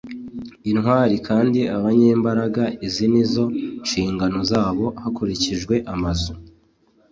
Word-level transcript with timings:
intwari 0.71 1.15
kandi 1.27 1.59
abanyembaraga 1.77 2.63
izi 2.87 3.05
ni 3.13 3.23
zo 3.31 3.45
nshingano 3.83 4.37
zabo 4.51 4.85
hakurikijwe 5.01 5.75
amazu 5.93 6.31